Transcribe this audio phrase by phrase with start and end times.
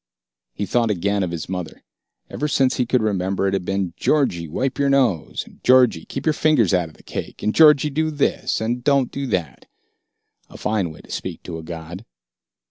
[0.55, 1.83] He thought again of his mother.
[2.27, 6.25] Ever since he could remember, it had been, "Georgie, wipe your nose!" and, "Georgie, keep
[6.25, 9.67] your fingers out of the cake!" and Georgie do this and don't do that.
[10.49, 12.03] A fine way to speak to a god.